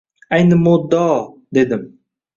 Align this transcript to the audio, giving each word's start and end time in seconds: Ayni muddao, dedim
Ayni 0.37 0.55
muddao, 0.63 1.21
dedim 1.55 1.83